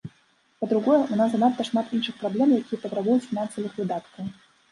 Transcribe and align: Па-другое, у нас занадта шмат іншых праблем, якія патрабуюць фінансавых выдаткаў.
Па-другое, 0.63 0.95
у 1.01 1.17
нас 1.19 1.29
занадта 1.33 1.65
шмат 1.69 1.91
іншых 1.97 2.15
праблем, 2.21 2.55
якія 2.61 2.81
патрабуюць 2.85 3.27
фінансавых 3.29 3.71
выдаткаў. 3.83 4.35